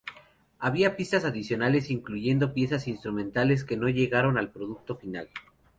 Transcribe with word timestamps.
Había 0.57 0.95
pistas 0.97 1.25
adicionales, 1.25 1.91
incluyendo 1.91 2.55
piezas 2.55 2.87
instrumentales 2.87 3.63
que 3.63 3.77
no 3.77 3.87
llegaron 3.87 4.39
al 4.39 4.49
producto 4.51 4.95
final. 4.95 5.29